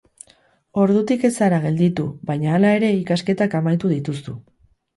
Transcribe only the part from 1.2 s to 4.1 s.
ez zara gelditu, baina, hala ere, ikasketak amaitu